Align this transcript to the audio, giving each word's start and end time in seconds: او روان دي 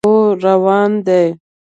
او 0.07 0.11
روان 0.45 0.91
دي 1.05 1.23